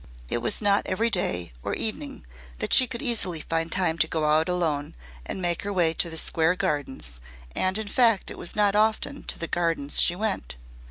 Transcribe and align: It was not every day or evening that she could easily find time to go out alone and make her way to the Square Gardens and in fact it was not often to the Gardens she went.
It 0.29 0.39
was 0.39 0.63
not 0.63 0.87
every 0.87 1.11
day 1.11 1.53
or 1.61 1.75
evening 1.75 2.25
that 2.57 2.73
she 2.73 2.87
could 2.87 3.03
easily 3.03 3.41
find 3.41 3.71
time 3.71 3.99
to 3.99 4.07
go 4.07 4.25
out 4.25 4.49
alone 4.49 4.95
and 5.27 5.39
make 5.39 5.61
her 5.61 5.71
way 5.71 5.93
to 5.93 6.09
the 6.09 6.17
Square 6.17 6.55
Gardens 6.55 7.21
and 7.55 7.77
in 7.77 7.87
fact 7.87 8.31
it 8.31 8.37
was 8.39 8.55
not 8.55 8.73
often 8.73 9.21
to 9.25 9.37
the 9.37 9.45
Gardens 9.45 10.01
she 10.01 10.15
went. 10.15 10.55